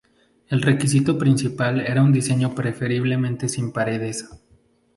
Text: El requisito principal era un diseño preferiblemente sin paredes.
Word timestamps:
El 0.47 0.63
requisito 0.63 1.15
principal 1.19 1.79
era 1.79 2.01
un 2.01 2.11
diseño 2.11 2.55
preferiblemente 2.55 3.47
sin 3.47 3.71
paredes. 3.71 4.27